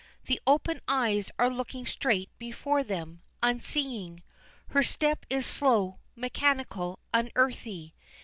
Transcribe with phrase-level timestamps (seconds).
[0.25, 4.23] The open eyes are looking straight before them, unseeing.
[4.69, 7.93] Her step is slow, mechanical, unearthly.